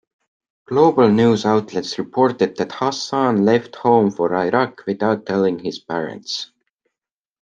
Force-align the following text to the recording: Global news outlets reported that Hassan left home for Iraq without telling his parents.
Global 0.65 1.11
news 1.11 1.45
outlets 1.45 1.99
reported 1.99 2.57
that 2.57 2.71
Hassan 2.71 3.45
left 3.45 3.75
home 3.75 4.09
for 4.09 4.33
Iraq 4.33 4.81
without 4.87 5.27
telling 5.27 5.59
his 5.59 5.77
parents. 5.77 6.49